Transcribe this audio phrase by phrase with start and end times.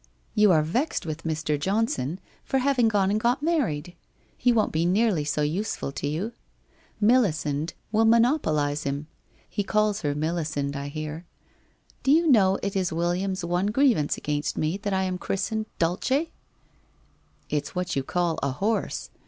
[0.33, 1.59] You are vexed with Mr.
[1.59, 3.93] Johnson for having gone and got married;
[4.35, 6.31] he won't be nearly so useful to you.
[6.99, 9.05] Melisande will monopolize him.
[9.47, 11.27] He calls her Melisande, I hear.
[12.01, 16.29] Do you know it is William's one grievance against me that I am christened Dulce?''
[17.51, 19.11] It's what you call a horse.